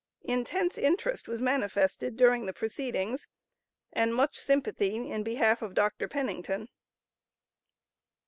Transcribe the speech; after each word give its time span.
Intense 0.25 0.79
interest 0.79 1.27
was 1.27 1.43
manifested 1.43 2.17
during 2.17 2.47
the 2.47 2.53
proceedings, 2.53 3.27
and 3.93 4.15
much 4.15 4.35
sympathy 4.39 4.95
in 4.95 5.21
behalf 5.21 5.61
of 5.61 5.75
Dr. 5.75 6.07
Pennington. 6.07 6.69